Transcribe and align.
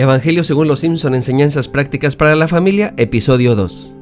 Evangelio 0.00 0.44
según 0.44 0.66
los 0.66 0.80
Simpson, 0.80 1.14
enseñanzas 1.14 1.68
prácticas 1.68 2.16
para 2.16 2.34
la 2.34 2.48
familia, 2.48 2.94
episodio 2.96 3.54
2. 3.54 3.94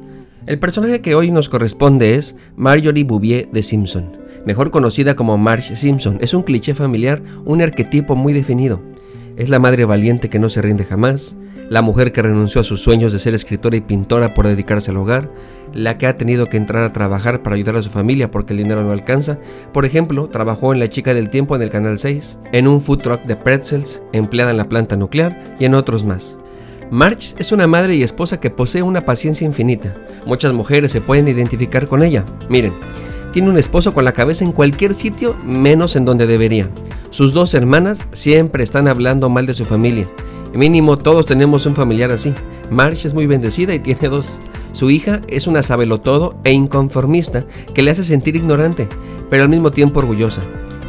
El 0.47 0.57
personaje 0.57 1.01
que 1.01 1.13
hoy 1.13 1.29
nos 1.29 1.49
corresponde 1.49 2.15
es 2.15 2.37
Marjorie 2.55 3.03
Bouvier 3.03 3.49
de 3.51 3.61
Simpson, 3.61 4.17
mejor 4.49 4.71
conocida 4.71 5.15
como 5.15 5.37
Marge 5.37 5.75
Simpson. 5.75 6.17
Es 6.21 6.33
un 6.33 6.41
cliché 6.41 6.73
familiar, 6.73 7.21
un 7.45 7.61
arquetipo 7.61 8.15
muy 8.15 8.33
definido. 8.33 8.81
Es 9.37 9.47
la 9.47 9.59
madre 9.59 9.85
valiente 9.85 10.27
que 10.27 10.39
no 10.39 10.49
se 10.49 10.63
rinde 10.63 10.85
jamás, 10.85 11.35
la 11.69 11.83
mujer 11.83 12.11
que 12.11 12.23
renunció 12.23 12.59
a 12.59 12.63
sus 12.63 12.81
sueños 12.81 13.13
de 13.13 13.19
ser 13.19 13.35
escritora 13.35 13.77
y 13.77 13.81
pintora 13.81 14.33
por 14.33 14.47
dedicarse 14.47 14.89
al 14.89 14.97
hogar, 14.97 15.31
la 15.71 15.99
que 15.99 16.07
ha 16.07 16.17
tenido 16.17 16.47
que 16.47 16.57
entrar 16.57 16.83
a 16.83 16.91
trabajar 16.91 17.43
para 17.43 17.57
ayudar 17.57 17.75
a 17.75 17.83
su 17.83 17.91
familia 17.91 18.31
porque 18.31 18.53
el 18.53 18.57
dinero 18.57 18.83
no 18.83 18.91
alcanza. 18.91 19.37
Por 19.71 19.85
ejemplo, 19.85 20.29
trabajó 20.29 20.73
en 20.73 20.79
La 20.79 20.89
Chica 20.89 21.13
del 21.13 21.29
Tiempo 21.29 21.55
en 21.55 21.61
el 21.61 21.69
Canal 21.69 21.99
6, 21.99 22.39
en 22.51 22.67
un 22.67 22.81
food 22.81 23.01
truck 23.01 23.25
de 23.25 23.35
pretzels, 23.35 24.01
empleada 24.13 24.49
en 24.49 24.57
la 24.57 24.67
planta 24.67 24.97
nuclear 24.97 25.55
y 25.59 25.65
en 25.65 25.75
otros 25.75 26.03
más. 26.03 26.39
March 26.89 27.35
es 27.37 27.51
una 27.51 27.67
madre 27.67 27.95
y 27.95 28.01
esposa 28.01 28.39
que 28.39 28.49
posee 28.49 28.81
una 28.81 29.05
paciencia 29.05 29.45
infinita. 29.45 29.95
Muchas 30.25 30.53
mujeres 30.53 30.91
se 30.91 31.01
pueden 31.01 31.27
identificar 31.27 31.85
con 31.85 32.01
ella. 32.01 32.25
Miren, 32.49 32.73
tiene 33.31 33.49
un 33.49 33.57
esposo 33.57 33.93
con 33.93 34.05
la 34.05 34.13
cabeza 34.13 34.43
en 34.43 34.51
cualquier 34.51 34.93
sitio 34.93 35.35
menos 35.45 35.95
en 35.95 36.05
donde 36.05 36.27
debería. 36.27 36.69
Sus 37.09 37.33
dos 37.33 37.53
hermanas 37.53 37.99
siempre 38.11 38.63
están 38.63 38.87
hablando 38.87 39.29
mal 39.29 39.45
de 39.45 39.53
su 39.53 39.65
familia. 39.65 40.07
Mínimo 40.53 40.97
todos 40.97 41.25
tenemos 41.25 41.65
un 41.65 41.75
familiar 41.75 42.11
así. 42.11 42.33
March 42.71 43.05
es 43.05 43.13
muy 43.13 43.27
bendecida 43.27 43.73
y 43.73 43.79
tiene 43.79 44.09
dos. 44.09 44.39
Su 44.71 44.89
hija 44.89 45.21
es 45.27 45.47
una 45.47 45.63
sabelotodo 45.63 46.35
e 46.43 46.51
inconformista 46.51 47.45
que 47.73 47.81
le 47.81 47.91
hace 47.91 48.03
sentir 48.03 48.35
ignorante, 48.35 48.87
pero 49.29 49.43
al 49.43 49.49
mismo 49.49 49.71
tiempo 49.71 49.99
orgullosa. 49.99 50.41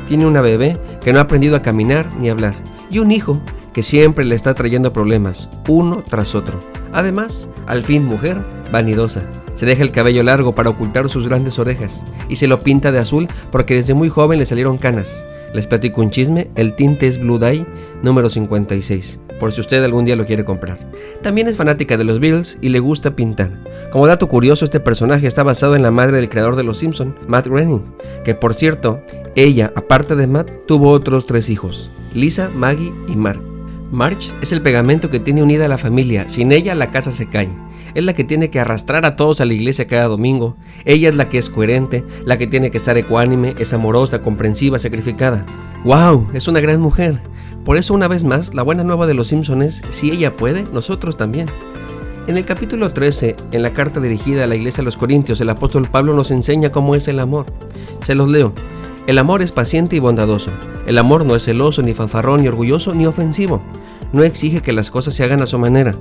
Tiene 0.07 0.27
una 0.27 0.41
bebé 0.41 0.79
que 1.03 1.13
no 1.13 1.19
ha 1.19 1.23
aprendido 1.23 1.57
a 1.57 1.63
caminar 1.63 2.07
ni 2.19 2.29
hablar 2.29 2.55
y 2.91 2.99
un 2.99 3.13
hijo 3.13 3.41
que 3.73 3.83
siempre 3.83 4.25
le 4.25 4.35
está 4.35 4.55
trayendo 4.55 4.93
problemas, 4.93 5.49
uno 5.69 6.03
tras 6.09 6.35
otro. 6.35 6.61
Además, 6.93 7.49
al 7.67 7.83
fin 7.83 8.05
mujer, 8.05 8.45
vanidosa. 8.73 9.23
Se 9.55 9.67
deja 9.67 9.83
el 9.83 9.93
cabello 9.93 10.23
largo 10.23 10.55
para 10.55 10.71
ocultar 10.71 11.09
sus 11.09 11.29
grandes 11.29 11.59
orejas 11.59 12.03
y 12.29 12.37
se 12.37 12.49
lo 12.49 12.61
pinta 12.61 12.93
de 12.93 12.99
azul 12.99 13.29
porque 13.51 13.75
desde 13.75 13.95
muy 13.95 14.09
joven 14.09 14.39
le 14.39 14.47
salieron 14.47 14.79
canas. 14.79 15.27
Les 15.53 15.67
platico 15.67 16.01
un 16.01 16.11
chisme, 16.11 16.49
el 16.55 16.75
tinte 16.75 17.07
es 17.07 17.19
Blue 17.19 17.39
Dye 17.39 17.67
número 18.03 18.31
56, 18.31 19.19
por 19.41 19.53
si 19.53 19.61
usted 19.61 19.83
algún 19.83 20.05
día 20.05 20.15
lo 20.15 20.25
quiere 20.25 20.45
comprar. 20.45 20.79
También 21.23 21.49
es 21.49 21.57
fanática 21.57 21.97
de 21.97 22.05
los 22.05 22.21
Beatles 22.21 22.57
y 22.61 22.69
le 22.69 22.79
gusta 22.79 23.17
pintar. 23.17 23.51
Como 23.91 24.07
dato 24.07 24.29
curioso, 24.29 24.65
este 24.65 24.79
personaje 24.79 25.27
está 25.27 25.43
basado 25.43 25.75
en 25.75 25.83
la 25.83 25.91
madre 25.91 26.19
del 26.19 26.29
creador 26.29 26.55
de 26.55 26.63
Los 26.63 26.79
Simpson, 26.79 27.17
Matt 27.27 27.49
Groening, 27.49 27.83
que 28.25 28.37
por 28.37 28.55
cierto, 28.55 29.03
ella, 29.35 29.73
aparte 29.75 30.15
de 30.15 30.29
Matt, 30.29 30.51
tuvo 30.67 30.91
otros 30.91 31.27
tres 31.27 31.51
hijos, 31.51 31.91
Lisa, 32.15 32.49
Maggie 32.55 32.93
y 33.09 33.17
Mark. 33.17 33.50
March 33.91 34.33
es 34.41 34.53
el 34.53 34.63
pegamento 34.63 35.11
que 35.11 35.19
tiene 35.19 35.43
unida 35.43 35.67
a 35.67 35.69
la 35.69 35.79
familia, 35.79 36.29
sin 36.29 36.53
ella 36.53 36.77
la 36.77 36.93
casa 36.93 37.11
se 37.11 37.29
cae. 37.29 37.49
Es 37.95 38.05
la 38.05 38.15
que 38.15 38.23
tiene 38.23 38.49
que 38.49 38.61
arrastrar 38.61 39.05
a 39.05 39.17
todos 39.17 39.41
a 39.41 39.45
la 39.45 39.55
iglesia 39.55 39.89
cada 39.89 40.07
domingo. 40.07 40.57
Ella 40.85 41.09
es 41.09 41.17
la 41.17 41.29
que 41.29 41.39
es 41.39 41.51
coherente, 41.51 42.05
la 42.25 42.39
que 42.39 42.47
tiene 42.47 42.71
que 42.71 42.79
estar 42.79 42.97
ecuánime, 42.97 43.57
es 43.59 43.73
amorosa, 43.73 44.21
comprensiva, 44.21 44.79
sacrificada. 44.79 45.45
¡Wow! 45.85 46.29
Es 46.35 46.47
una 46.47 46.61
gran 46.61 46.81
mujer. 46.81 47.21
Por 47.65 47.77
eso 47.77 47.93
una 47.93 48.07
vez 48.07 48.23
más, 48.23 48.55
la 48.55 48.63
buena 48.63 48.85
nueva 48.85 49.09
de 49.09 49.15
los 49.15 49.29
Simpsons 49.29 49.65
es, 49.65 49.83
si 49.91 50.13
ella 50.13 50.37
puede, 50.37 50.65
nosotros 50.73 51.17
también. 51.17 51.49
En 52.29 52.37
el 52.37 52.45
capítulo 52.45 52.93
13, 52.93 53.35
en 53.51 53.63
la 53.63 53.73
carta 53.73 53.99
dirigida 53.99 54.45
a 54.45 54.47
la 54.47 54.55
iglesia 54.55 54.83
de 54.83 54.85
los 54.85 54.97
Corintios, 54.97 55.41
el 55.41 55.51
apóstol 55.51 55.89
Pablo 55.91 56.15
nos 56.15 56.31
enseña 56.31 56.71
cómo 56.71 56.95
es 56.95 57.09
el 57.09 57.19
amor. 57.19 57.47
Se 58.05 58.15
los 58.15 58.29
leo. 58.29 58.53
El 59.09 59.19
amor 59.19 59.43
es 59.43 59.51
paciente 59.51 59.97
y 59.97 59.99
bondadoso. 59.99 60.53
El 60.87 60.97
amor 60.99 61.25
no 61.25 61.35
es 61.35 61.45
celoso, 61.45 61.83
ni 61.83 61.93
fanfarrón, 61.93 62.43
ni 62.43 62.49
orgulloso, 62.49 62.95
ni 62.95 63.07
ofensivo. 63.07 63.61
No 64.13 64.23
exige 64.25 64.61
que 64.61 64.73
las 64.73 64.91
cosas 64.91 65.15
se 65.15 65.25
hagan 65.25 65.43
a 65.43 65.47
su 65.47 65.59
manera. 65.59 65.95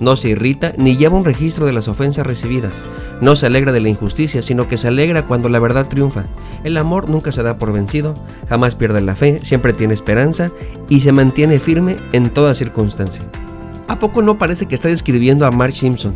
No 0.00 0.16
se 0.16 0.30
irrita 0.30 0.72
ni 0.78 0.96
lleva 0.96 1.16
un 1.16 1.24
registro 1.24 1.66
de 1.66 1.72
las 1.72 1.88
ofensas 1.88 2.26
recibidas. 2.26 2.84
No 3.20 3.36
se 3.36 3.46
alegra 3.46 3.70
de 3.72 3.80
la 3.80 3.90
injusticia, 3.90 4.40
sino 4.40 4.66
que 4.66 4.78
se 4.78 4.88
alegra 4.88 5.26
cuando 5.26 5.50
la 5.50 5.58
verdad 5.58 5.88
triunfa. 5.88 6.24
El 6.64 6.78
amor 6.78 7.10
nunca 7.10 7.32
se 7.32 7.42
da 7.42 7.58
por 7.58 7.72
vencido, 7.72 8.14
jamás 8.48 8.74
pierde 8.74 9.02
la 9.02 9.14
fe, 9.14 9.40
siempre 9.42 9.74
tiene 9.74 9.92
esperanza 9.92 10.50
y 10.88 11.00
se 11.00 11.12
mantiene 11.12 11.58
firme 11.58 11.98
en 12.12 12.30
toda 12.30 12.54
circunstancia. 12.54 13.24
¿A 13.88 13.98
poco 13.98 14.22
no 14.22 14.38
parece 14.38 14.66
que 14.66 14.74
está 14.74 14.88
describiendo 14.88 15.44
a 15.44 15.50
Mark 15.50 15.74
Simpson? 15.74 16.14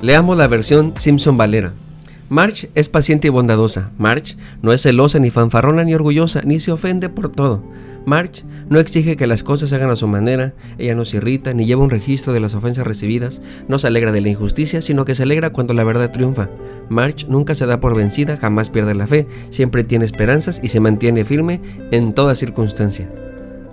Leamos 0.00 0.38
la 0.38 0.46
versión 0.46 0.94
Simpson 0.98 1.36
Valera. 1.36 1.72
March 2.28 2.68
es 2.74 2.88
paciente 2.88 3.28
y 3.28 3.30
bondadosa. 3.30 3.90
March 3.98 4.36
no 4.60 4.72
es 4.72 4.82
celosa 4.82 5.18
ni 5.18 5.30
fanfarrona 5.30 5.84
ni 5.84 5.94
orgullosa, 5.94 6.42
ni 6.42 6.60
se 6.60 6.72
ofende 6.72 7.08
por 7.08 7.30
todo. 7.30 7.62
March 8.06 8.44
no 8.68 8.78
exige 8.78 9.16
que 9.16 9.26
las 9.26 9.42
cosas 9.42 9.68
se 9.68 9.74
hagan 9.74 9.90
a 9.90 9.96
su 9.96 10.06
manera, 10.06 10.54
ella 10.78 10.94
no 10.94 11.04
se 11.04 11.16
irrita 11.16 11.52
ni 11.52 11.66
lleva 11.66 11.82
un 11.82 11.90
registro 11.90 12.32
de 12.32 12.38
las 12.38 12.54
ofensas 12.54 12.86
recibidas, 12.86 13.42
no 13.66 13.80
se 13.80 13.88
alegra 13.88 14.12
de 14.12 14.20
la 14.20 14.28
injusticia, 14.28 14.80
sino 14.80 15.04
que 15.04 15.16
se 15.16 15.24
alegra 15.24 15.50
cuando 15.50 15.74
la 15.74 15.82
verdad 15.82 16.12
triunfa. 16.12 16.48
March 16.88 17.26
nunca 17.28 17.56
se 17.56 17.66
da 17.66 17.80
por 17.80 17.96
vencida, 17.96 18.36
jamás 18.36 18.70
pierde 18.70 18.94
la 18.94 19.08
fe, 19.08 19.26
siempre 19.50 19.82
tiene 19.82 20.04
esperanzas 20.04 20.60
y 20.62 20.68
se 20.68 20.78
mantiene 20.78 21.24
firme 21.24 21.60
en 21.90 22.12
toda 22.12 22.36
circunstancia. 22.36 23.10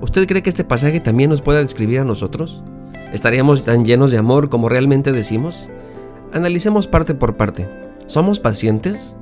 ¿Usted 0.01 0.27
cree 0.27 0.41
que 0.41 0.49
este 0.49 0.63
pasaje 0.63 0.99
también 0.99 1.29
nos 1.29 1.43
pueda 1.43 1.61
describir 1.61 1.99
a 1.99 2.03
nosotros? 2.03 2.63
¿Estaríamos 3.13 3.63
tan 3.63 3.85
llenos 3.85 4.09
de 4.09 4.17
amor 4.17 4.49
como 4.49 4.67
realmente 4.67 5.11
decimos? 5.11 5.69
Analicemos 6.33 6.87
parte 6.87 7.13
por 7.13 7.37
parte. 7.37 7.69
¿Somos 8.07 8.39
pacientes? 8.39 9.15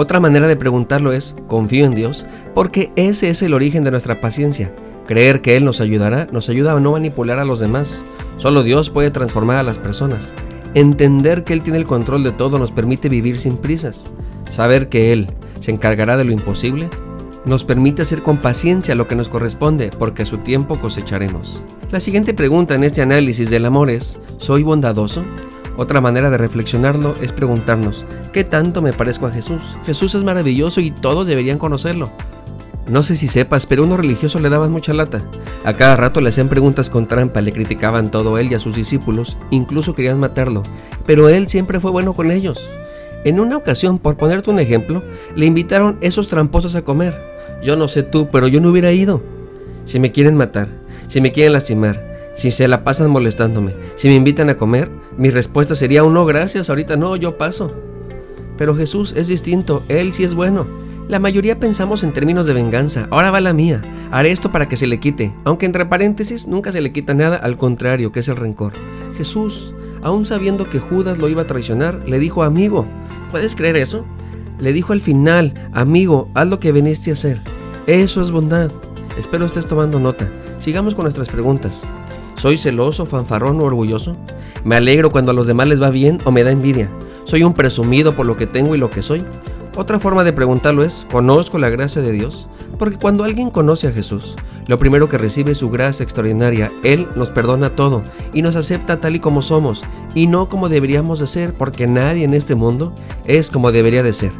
Otra 0.00 0.20
manera 0.20 0.46
de 0.46 0.54
preguntarlo 0.54 1.12
es, 1.12 1.34
confío 1.48 1.84
en 1.84 1.96
Dios, 1.96 2.24
porque 2.54 2.92
ese 2.94 3.30
es 3.30 3.42
el 3.42 3.52
origen 3.52 3.82
de 3.82 3.90
nuestra 3.90 4.20
paciencia. 4.20 4.72
Creer 5.08 5.42
que 5.42 5.56
Él 5.56 5.64
nos 5.64 5.80
ayudará 5.80 6.28
nos 6.30 6.48
ayuda 6.48 6.70
a 6.70 6.78
no 6.78 6.92
manipular 6.92 7.40
a 7.40 7.44
los 7.44 7.58
demás. 7.58 8.04
Solo 8.36 8.62
Dios 8.62 8.90
puede 8.90 9.10
transformar 9.10 9.56
a 9.56 9.64
las 9.64 9.80
personas. 9.80 10.36
Entender 10.74 11.42
que 11.42 11.52
Él 11.52 11.62
tiene 11.62 11.80
el 11.80 11.84
control 11.84 12.22
de 12.22 12.30
todo 12.30 12.60
nos 12.60 12.70
permite 12.70 13.08
vivir 13.08 13.40
sin 13.40 13.56
prisas. 13.56 14.06
Saber 14.48 14.88
que 14.88 15.12
Él 15.12 15.32
se 15.58 15.72
encargará 15.72 16.16
de 16.16 16.24
lo 16.24 16.30
imposible 16.30 16.88
nos 17.44 17.64
permite 17.64 18.02
hacer 18.02 18.22
con 18.22 18.38
paciencia 18.38 18.94
lo 18.94 19.08
que 19.08 19.16
nos 19.16 19.28
corresponde, 19.28 19.90
porque 19.98 20.22
a 20.22 20.26
su 20.26 20.38
tiempo 20.38 20.80
cosecharemos. 20.80 21.64
La 21.90 21.98
siguiente 21.98 22.34
pregunta 22.34 22.76
en 22.76 22.84
este 22.84 23.02
análisis 23.02 23.50
del 23.50 23.64
amor 23.64 23.90
es, 23.90 24.20
¿soy 24.36 24.62
bondadoso? 24.62 25.24
Otra 25.78 26.00
manera 26.00 26.28
de 26.28 26.38
reflexionarlo 26.38 27.14
es 27.22 27.30
preguntarnos, 27.30 28.04
¿qué 28.32 28.42
tanto 28.42 28.82
me 28.82 28.92
parezco 28.92 29.26
a 29.26 29.30
Jesús? 29.30 29.62
Jesús 29.86 30.16
es 30.16 30.24
maravilloso 30.24 30.80
y 30.80 30.90
todos 30.90 31.28
deberían 31.28 31.58
conocerlo. 31.58 32.10
No 32.88 33.04
sé 33.04 33.14
si 33.14 33.28
sepas, 33.28 33.64
pero 33.64 33.84
unos 33.84 34.00
religiosos 34.00 34.40
le 34.40 34.48
daban 34.48 34.72
mucha 34.72 34.92
lata. 34.92 35.22
A 35.64 35.74
cada 35.74 35.96
rato 35.96 36.20
le 36.20 36.30
hacían 36.30 36.48
preguntas 36.48 36.90
con 36.90 37.06
trampa, 37.06 37.42
le 37.42 37.52
criticaban 37.52 38.10
todo 38.10 38.38
él 38.38 38.50
y 38.50 38.54
a 38.54 38.58
sus 38.58 38.74
discípulos, 38.74 39.38
incluso 39.50 39.94
querían 39.94 40.18
matarlo, 40.18 40.64
pero 41.06 41.28
él 41.28 41.46
siempre 41.46 41.78
fue 41.78 41.92
bueno 41.92 42.12
con 42.12 42.32
ellos. 42.32 42.68
En 43.24 43.38
una 43.38 43.56
ocasión, 43.56 44.00
por 44.00 44.16
ponerte 44.16 44.50
un 44.50 44.58
ejemplo, 44.58 45.04
le 45.36 45.46
invitaron 45.46 45.96
esos 46.00 46.26
tramposos 46.26 46.74
a 46.74 46.82
comer. 46.82 47.16
Yo 47.62 47.76
no 47.76 47.86
sé 47.86 48.02
tú, 48.02 48.30
pero 48.32 48.48
yo 48.48 48.60
no 48.60 48.70
hubiera 48.70 48.90
ido. 48.90 49.22
Si 49.84 50.00
me 50.00 50.10
quieren 50.10 50.34
matar, 50.34 50.70
si 51.06 51.20
me 51.20 51.30
quieren 51.30 51.52
lastimar, 51.52 52.07
si 52.38 52.52
se 52.52 52.68
la 52.68 52.84
pasan 52.84 53.10
molestándome, 53.10 53.74
si 53.96 54.06
me 54.06 54.14
invitan 54.14 54.48
a 54.48 54.56
comer, 54.56 54.92
mi 55.16 55.28
respuesta 55.28 55.74
sería 55.74 56.04
un 56.04 56.14
no, 56.14 56.24
gracias, 56.24 56.70
ahorita 56.70 56.96
no, 56.96 57.16
yo 57.16 57.36
paso. 57.36 57.74
Pero 58.56 58.76
Jesús 58.76 59.12
es 59.16 59.26
distinto, 59.26 59.82
Él 59.88 60.12
sí 60.12 60.22
es 60.22 60.34
bueno. 60.34 60.64
La 61.08 61.18
mayoría 61.18 61.58
pensamos 61.58 62.04
en 62.04 62.12
términos 62.12 62.46
de 62.46 62.52
venganza, 62.52 63.08
ahora 63.10 63.32
va 63.32 63.40
la 63.40 63.52
mía, 63.52 63.82
haré 64.12 64.30
esto 64.30 64.52
para 64.52 64.68
que 64.68 64.76
se 64.76 64.86
le 64.86 65.00
quite, 65.00 65.34
aunque 65.44 65.66
entre 65.66 65.86
paréntesis 65.86 66.46
nunca 66.46 66.70
se 66.70 66.80
le 66.80 66.92
quita 66.92 67.12
nada, 67.12 67.38
al 67.38 67.58
contrario, 67.58 68.12
que 68.12 68.20
es 68.20 68.28
el 68.28 68.36
rencor. 68.36 68.72
Jesús, 69.16 69.74
aún 70.04 70.24
sabiendo 70.24 70.70
que 70.70 70.78
Judas 70.78 71.18
lo 71.18 71.28
iba 71.28 71.42
a 71.42 71.46
traicionar, 71.48 72.04
le 72.06 72.20
dijo, 72.20 72.44
amigo, 72.44 72.86
¿puedes 73.32 73.56
creer 73.56 73.74
eso? 73.74 74.04
Le 74.60 74.72
dijo 74.72 74.92
al 74.92 75.00
final, 75.00 75.54
amigo, 75.72 76.30
haz 76.34 76.46
lo 76.46 76.60
que 76.60 76.70
viniste 76.70 77.10
a 77.10 77.14
hacer. 77.14 77.40
Eso 77.88 78.22
es 78.22 78.30
bondad. 78.30 78.70
Espero 79.18 79.44
estés 79.44 79.66
tomando 79.66 79.98
nota. 79.98 80.30
Sigamos 80.60 80.94
con 80.94 81.02
nuestras 81.02 81.28
preguntas. 81.28 81.84
¿Soy 82.38 82.56
celoso, 82.56 83.04
fanfarrón 83.04 83.60
o 83.60 83.64
orgulloso? 83.64 84.16
¿Me 84.62 84.76
alegro 84.76 85.10
cuando 85.10 85.32
a 85.32 85.34
los 85.34 85.48
demás 85.48 85.66
les 85.66 85.82
va 85.82 85.90
bien 85.90 86.20
o 86.24 86.30
me 86.30 86.44
da 86.44 86.52
envidia? 86.52 86.88
¿Soy 87.24 87.42
un 87.42 87.52
presumido 87.52 88.14
por 88.14 88.26
lo 88.26 88.36
que 88.36 88.46
tengo 88.46 88.76
y 88.76 88.78
lo 88.78 88.90
que 88.90 89.02
soy? 89.02 89.24
Otra 89.74 89.98
forma 89.98 90.22
de 90.22 90.32
preguntarlo 90.32 90.84
es, 90.84 91.04
¿conozco 91.10 91.58
la 91.58 91.68
gracia 91.68 92.00
de 92.00 92.12
Dios? 92.12 92.48
Porque 92.78 92.96
cuando 92.96 93.24
alguien 93.24 93.50
conoce 93.50 93.88
a 93.88 93.92
Jesús, 93.92 94.36
lo 94.68 94.78
primero 94.78 95.08
que 95.08 95.18
recibe 95.18 95.52
es 95.52 95.58
su 95.58 95.68
gracia 95.68 96.04
extraordinaria. 96.04 96.70
Él 96.84 97.08
nos 97.16 97.30
perdona 97.30 97.70
todo 97.70 98.02
y 98.32 98.42
nos 98.42 98.54
acepta 98.54 99.00
tal 99.00 99.16
y 99.16 99.20
como 99.20 99.42
somos 99.42 99.82
y 100.14 100.28
no 100.28 100.48
como 100.48 100.68
deberíamos 100.68 101.18
de 101.18 101.26
ser, 101.26 101.54
porque 101.54 101.88
nadie 101.88 102.24
en 102.24 102.34
este 102.34 102.54
mundo 102.54 102.92
es 103.24 103.50
como 103.50 103.72
debería 103.72 104.04
de 104.04 104.12
ser. 104.12 104.32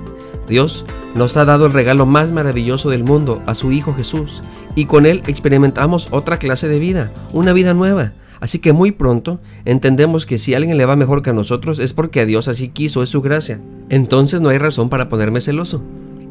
Dios 0.48 0.84
nos 1.14 1.36
ha 1.36 1.44
dado 1.44 1.66
el 1.66 1.72
regalo 1.72 2.06
más 2.06 2.32
maravilloso 2.32 2.90
del 2.90 3.04
mundo, 3.04 3.42
a 3.46 3.54
su 3.54 3.72
Hijo 3.72 3.94
Jesús, 3.94 4.42
y 4.74 4.86
con 4.86 5.06
Él 5.06 5.22
experimentamos 5.26 6.08
otra 6.10 6.38
clase 6.38 6.68
de 6.68 6.78
vida, 6.78 7.12
una 7.32 7.52
vida 7.52 7.74
nueva. 7.74 8.12
Así 8.40 8.60
que 8.60 8.72
muy 8.72 8.92
pronto 8.92 9.40
entendemos 9.64 10.24
que 10.26 10.38
si 10.38 10.54
a 10.54 10.58
alguien 10.58 10.78
le 10.78 10.86
va 10.86 10.96
mejor 10.96 11.22
que 11.22 11.30
a 11.30 11.34
nosotros 11.34 11.78
es 11.78 11.92
porque 11.92 12.20
a 12.20 12.26
Dios 12.26 12.48
así 12.48 12.68
quiso, 12.68 13.02
es 13.02 13.08
su 13.08 13.20
gracia. 13.20 13.60
Entonces 13.88 14.40
no 14.40 14.48
hay 14.48 14.58
razón 14.58 14.88
para 14.88 15.08
ponerme 15.08 15.40
celoso. 15.40 15.82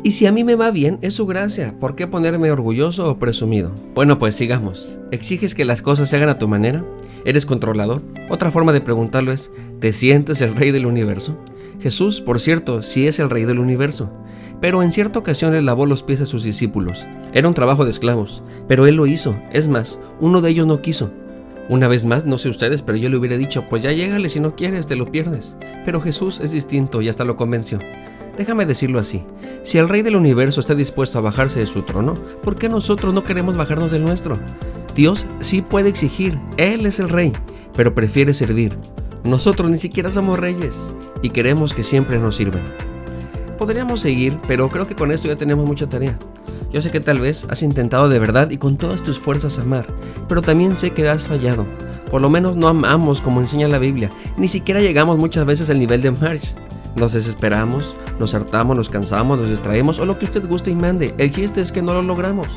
Y 0.03 0.11
si 0.11 0.25
a 0.25 0.31
mí 0.31 0.43
me 0.43 0.55
va 0.55 0.71
bien, 0.71 0.99
es 1.01 1.15
su 1.15 1.25
gracia. 1.25 1.75
¿Por 1.79 1.95
qué 1.95 2.07
ponerme 2.07 2.51
orgulloso 2.51 3.09
o 3.09 3.19
presumido? 3.19 3.71
Bueno, 3.93 4.19
pues 4.19 4.35
sigamos. 4.35 4.99
¿Exiges 5.11 5.53
que 5.53 5.65
las 5.65 5.81
cosas 5.81 6.09
se 6.09 6.15
hagan 6.15 6.29
a 6.29 6.39
tu 6.39 6.47
manera? 6.47 6.85
¿Eres 7.25 7.45
controlador? 7.45 8.03
Otra 8.29 8.51
forma 8.51 8.71
de 8.71 8.79
preguntarlo 8.79 9.33
es, 9.33 9.51
¿te 9.81 9.91
sientes 9.91 10.41
el 10.41 10.55
rey 10.55 10.71
del 10.71 10.85
universo? 10.85 11.35
Jesús, 11.79 12.21
por 12.21 12.39
cierto, 12.39 12.81
sí 12.81 13.07
es 13.07 13.19
el 13.19 13.29
rey 13.29 13.45
del 13.45 13.59
universo, 13.59 14.11
pero 14.59 14.81
en 14.81 14.91
cierta 14.91 15.19
ocasión 15.19 15.65
lavó 15.65 15.85
los 15.85 16.01
pies 16.01 16.21
a 16.21 16.25
sus 16.25 16.43
discípulos. 16.43 17.05
Era 17.33 17.47
un 17.47 17.53
trabajo 17.53 17.85
de 17.85 17.91
esclavos, 17.91 18.41
pero 18.67 18.87
él 18.87 18.95
lo 18.95 19.05
hizo. 19.05 19.37
Es 19.51 19.67
más, 19.67 19.99
uno 20.19 20.41
de 20.41 20.49
ellos 20.49 20.65
no 20.65 20.81
quiso. 20.81 21.11
Una 21.69 21.87
vez 21.87 22.05
más, 22.05 22.25
no 22.25 22.37
sé 22.37 22.49
ustedes, 22.49 22.81
pero 22.81 22.97
yo 22.97 23.09
le 23.09 23.17
hubiera 23.17 23.37
dicho, 23.37 23.65
pues 23.69 23.83
ya 23.83 23.91
llégale 23.91 24.29
si 24.29 24.39
no 24.39 24.55
quieres, 24.55 24.87
te 24.87 24.95
lo 24.95 25.11
pierdes. 25.11 25.55
Pero 25.85 26.01
Jesús 26.01 26.39
es 26.39 26.51
distinto 26.51 27.01
y 27.01 27.09
hasta 27.09 27.25
lo 27.25 27.35
convenció. 27.35 27.79
Déjame 28.37 28.65
decirlo 28.65 28.99
así, 28.99 29.23
si 29.63 29.77
el 29.77 29.89
rey 29.89 30.01
del 30.01 30.15
universo 30.15 30.59
está 30.59 30.75
dispuesto 30.75 31.17
a 31.17 31.21
bajarse 31.21 31.59
de 31.59 31.65
su 31.65 31.81
trono, 31.81 32.13
¿por 32.43 32.57
qué 32.57 32.69
nosotros 32.69 33.13
no 33.13 33.23
queremos 33.23 33.57
bajarnos 33.57 33.91
del 33.91 34.03
nuestro? 34.03 34.39
Dios 34.95 35.25
sí 35.39 35.61
puede 35.61 35.89
exigir, 35.89 36.39
Él 36.57 36.85
es 36.85 36.99
el 36.99 37.09
rey, 37.09 37.33
pero 37.75 37.93
prefiere 37.93 38.33
servir. 38.33 38.77
Nosotros 39.27 39.69
ni 39.69 39.77
siquiera 39.77 40.09
somos 40.09 40.39
reyes 40.39 40.95
y 41.21 41.31
queremos 41.31 41.73
que 41.73 41.83
siempre 41.83 42.17
nos 42.17 42.37
sirvan. 42.37 42.63
Podríamos 43.57 43.99
seguir, 43.99 44.39
pero 44.47 44.69
creo 44.69 44.87
que 44.87 44.95
con 44.95 45.11
esto 45.11 45.27
ya 45.27 45.35
tenemos 45.35 45.65
mucha 45.65 45.89
tarea. 45.89 46.17
Yo 46.71 46.81
sé 46.81 46.91
que 46.91 47.01
tal 47.01 47.19
vez 47.19 47.45
has 47.49 47.61
intentado 47.61 48.07
de 48.07 48.19
verdad 48.19 48.49
y 48.51 48.57
con 48.57 48.77
todas 48.77 49.03
tus 49.03 49.19
fuerzas 49.19 49.59
amar, 49.59 49.85
pero 50.29 50.41
también 50.41 50.77
sé 50.77 50.91
que 50.91 51.09
has 51.09 51.27
fallado. 51.27 51.65
Por 52.09 52.21
lo 52.21 52.29
menos 52.29 52.55
no 52.55 52.69
amamos 52.69 53.19
como 53.19 53.41
enseña 53.41 53.67
la 53.67 53.79
Biblia, 53.79 54.09
ni 54.37 54.47
siquiera 54.47 54.79
llegamos 54.79 55.17
muchas 55.17 55.45
veces 55.45 55.69
al 55.69 55.79
nivel 55.79 56.01
de 56.01 56.11
March. 56.11 56.55
Nos 56.95 57.11
desesperamos, 57.11 57.95
nos 58.19 58.33
hartamos, 58.33 58.77
nos 58.77 58.89
cansamos, 58.89 59.37
nos 59.37 59.49
distraemos 59.49 59.99
o 59.99 60.05
lo 60.05 60.17
que 60.17 60.25
usted 60.25 60.47
guste 60.47 60.71
y 60.71 60.75
mande. 60.75 61.13
El 61.17 61.31
chiste 61.31 61.59
es 61.59 61.73
que 61.73 61.81
no 61.81 61.93
lo 61.93 62.01
logramos. 62.01 62.47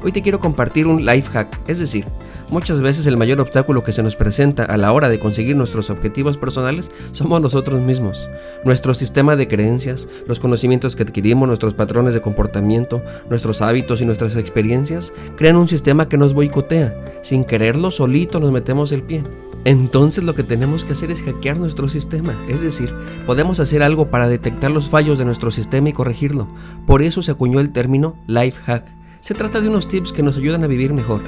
Hoy 0.00 0.12
te 0.12 0.22
quiero 0.22 0.38
compartir 0.38 0.86
un 0.86 1.04
life 1.04 1.28
hack, 1.32 1.60
es 1.66 1.80
decir, 1.80 2.06
muchas 2.50 2.80
veces 2.80 3.06
el 3.06 3.16
mayor 3.16 3.40
obstáculo 3.40 3.82
que 3.82 3.92
se 3.92 4.04
nos 4.04 4.14
presenta 4.14 4.62
a 4.62 4.76
la 4.76 4.92
hora 4.92 5.08
de 5.08 5.18
conseguir 5.18 5.56
nuestros 5.56 5.90
objetivos 5.90 6.38
personales 6.38 6.92
somos 7.10 7.40
nosotros 7.40 7.80
mismos. 7.80 8.30
Nuestro 8.64 8.94
sistema 8.94 9.34
de 9.34 9.48
creencias, 9.48 10.08
los 10.28 10.38
conocimientos 10.38 10.94
que 10.94 11.02
adquirimos, 11.02 11.48
nuestros 11.48 11.74
patrones 11.74 12.14
de 12.14 12.20
comportamiento, 12.20 13.02
nuestros 13.28 13.60
hábitos 13.60 14.00
y 14.00 14.04
nuestras 14.04 14.36
experiencias 14.36 15.12
crean 15.36 15.56
un 15.56 15.66
sistema 15.66 16.08
que 16.08 16.16
nos 16.16 16.32
boicotea. 16.32 16.94
Sin 17.22 17.44
quererlo, 17.44 17.90
solito 17.90 18.38
nos 18.38 18.52
metemos 18.52 18.92
el 18.92 19.02
pie. 19.02 19.24
Entonces 19.64 20.22
lo 20.22 20.36
que 20.36 20.44
tenemos 20.44 20.84
que 20.84 20.92
hacer 20.92 21.10
es 21.10 21.22
hackear 21.22 21.58
nuestro 21.58 21.88
sistema, 21.88 22.40
es 22.48 22.62
decir, 22.62 22.94
podemos 23.26 23.58
hacer 23.58 23.82
algo 23.82 24.08
para 24.08 24.28
detectar 24.28 24.70
los 24.70 24.88
fallos 24.88 25.18
de 25.18 25.24
nuestro 25.24 25.50
sistema 25.50 25.88
y 25.88 25.92
corregirlo. 25.92 26.46
Por 26.86 27.02
eso 27.02 27.20
se 27.20 27.32
acuñó 27.32 27.58
el 27.58 27.72
término 27.72 28.14
life 28.28 28.60
hack. 28.64 28.97
Se 29.20 29.34
trata 29.34 29.60
de 29.60 29.68
unos 29.68 29.88
tips 29.88 30.12
que 30.12 30.22
nos 30.22 30.36
ayudan 30.36 30.62
a 30.62 30.68
vivir 30.68 30.94
mejor. 30.94 31.22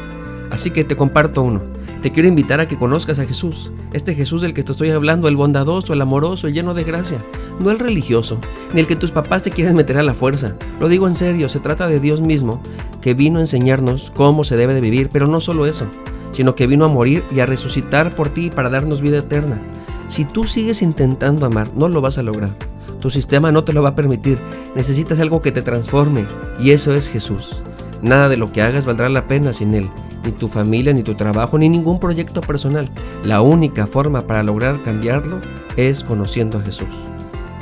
Así 0.50 0.70
que 0.70 0.84
te 0.84 0.96
comparto 0.96 1.42
uno. 1.42 1.60
Te 2.02 2.12
quiero 2.12 2.28
invitar 2.28 2.60
a 2.60 2.69
que 2.69 2.78
conozcas 2.78 3.19
a 3.19 3.26
Jesús, 3.26 3.72
este 3.92 4.14
Jesús 4.14 4.42
del 4.42 4.54
que 4.54 4.62
te 4.62 4.72
estoy 4.72 4.90
hablando, 4.90 5.28
el 5.28 5.37
bondadoso, 5.37 5.92
el 5.92 6.00
amoroso, 6.00 6.46
el 6.46 6.54
lleno 6.54 6.72
de 6.72 6.84
gracia, 6.84 7.19
no 7.58 7.70
el 7.70 7.78
religioso, 7.78 8.38
ni 8.72 8.81
el 8.81 8.87
que 8.87 8.96
tus 8.96 9.10
papás 9.10 9.42
te 9.42 9.50
quieren 9.50 9.76
meter 9.76 9.98
a 9.98 10.02
la 10.02 10.14
fuerza. 10.14 10.56
Lo 10.81 10.88
digo 10.88 11.06
en 11.08 11.14
serio, 11.14 11.48
se 11.48 11.60
trata 11.60 11.88
de 11.88 12.00
Dios 12.00 12.20
mismo, 12.20 12.62
que 13.00 13.14
vino 13.14 13.38
a 13.38 13.42
enseñarnos 13.42 14.10
cómo 14.10 14.44
se 14.44 14.56
debe 14.56 14.72
de 14.75 14.81
vivir, 14.81 15.10
pero 15.12 15.26
no 15.26 15.40
solo 15.40 15.66
eso, 15.66 15.86
sino 16.32 16.54
que 16.54 16.66
vino 16.66 16.84
a 16.84 16.88
morir 16.88 17.25
y 17.31 17.40
a 17.40 17.46
resucitar 17.46 18.14
por 18.14 18.31
ti 18.31 18.50
para 18.50 18.70
darnos 18.70 19.00
vida 19.02 19.19
eterna. 19.19 19.60
Si 20.08 20.25
tú 20.25 20.46
sigues 20.46 20.82
intentando 20.82 21.44
amar, 21.44 21.70
no 21.75 21.88
lo 21.88 22.00
vas 22.00 22.19
a 22.19 22.22
lograr. 22.22 22.56
Tu 23.00 23.10
sistema 23.10 23.52
no 23.52 23.64
te 23.64 23.72
lo 23.72 23.82
va 23.82 23.90
a 23.90 23.94
permitir. 23.94 24.38
Necesitas 24.75 25.20
algo 25.20 25.43
que 25.43 25.52
te 25.52 25.62
transforme 25.62 26.26
y 26.58 26.70
eso 26.70 26.94
es 26.94 27.08
Jesús. 27.08 27.62
Nada 28.02 28.29
de 28.29 28.37
lo 28.37 28.52
que 28.52 28.62
hagas 28.62 28.87
valdrá 28.87 29.08
la 29.08 29.29
pena 29.29 29.52
sin 29.52 29.75
Él. 29.75 29.91
Ni 30.25 30.32
tu 30.32 30.49
familia, 30.49 30.93
ni 30.93 31.02
tu 31.02 31.14
trabajo, 31.14 31.58
ni 31.58 31.69
ningún 31.69 32.00
proyecto 32.00 32.41
personal. 32.41 32.91
La 33.25 33.41
única 33.43 33.87
forma 33.87 34.26
para 34.26 34.43
lograr 34.43 34.82
cambiarlo 34.82 35.41
es 35.76 36.05
conociendo 36.05 36.58
a 36.58 36.62
Jesús. 36.62 36.88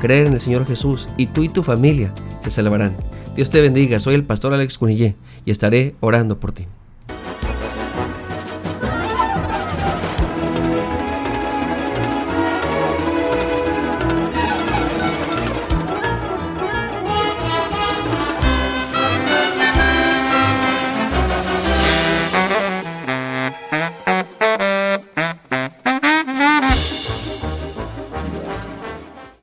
Creer 0.00 0.26
en 0.26 0.35
el 0.35 0.40
Señor 0.40 0.67
Jesús 0.67 1.08
y 1.17 1.26
tú 1.26 1.43
y 1.43 1.49
tu 1.49 1.62
familia 1.62 2.12
se 2.40 2.50
salvarán. 2.50 2.96
Dios 3.35 3.50
te 3.50 3.61
bendiga, 3.61 4.00
soy 4.00 4.14
el 4.14 4.25
pastor 4.25 4.55
Alex 4.55 4.79
Cunillé 4.79 5.17
y 5.44 5.50
estaré 5.50 5.94
orando 6.00 6.38
por 6.38 6.52
ti. 6.52 6.67